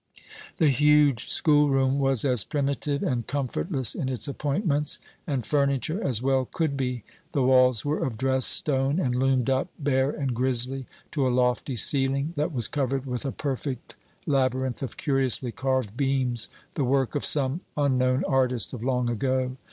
[0.57, 6.23] The huge school room was as primitive and comfortless in its appointments and furniture as
[6.23, 7.03] well could be.
[7.33, 11.75] The walls were of dressed stone and loomed up bare and grisly to a lofty
[11.75, 13.93] ceiling that was covered with a perfect
[14.25, 19.55] labyrinth of curiously carved beams, the work of some unknown artist of long ago.